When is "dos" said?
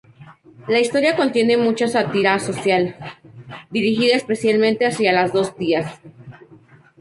5.31-5.55